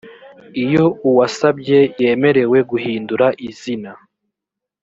[0.63, 3.91] iyo uwasabye yemerewe guhindura izina